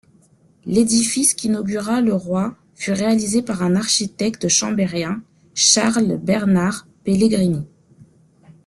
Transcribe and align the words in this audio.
L’édifice 0.65 1.35
qu'inaugura 1.35 2.01
le 2.01 2.15
roi 2.15 2.55
fut 2.73 2.91
réalisé 2.91 3.43
par 3.43 3.61
un 3.61 3.75
architecte 3.75 4.47
chambérien 4.47 5.21
Charles-Bernard 5.53 6.87
Pellegrini. 7.03 7.67